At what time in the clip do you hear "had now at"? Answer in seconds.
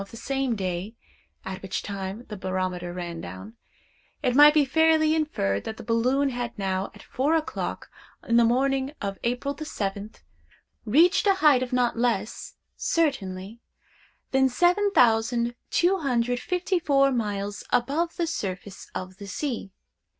6.29-7.03